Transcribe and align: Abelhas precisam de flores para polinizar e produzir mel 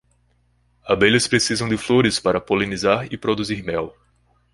Abelhas 0.83 1.27
precisam 1.27 1.69
de 1.69 1.77
flores 1.77 2.19
para 2.19 2.41
polinizar 2.41 3.07
e 3.13 3.15
produzir 3.19 3.61
mel 3.61 3.95